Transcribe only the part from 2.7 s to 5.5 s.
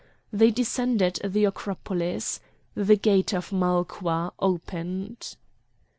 The gate of Malqua opened.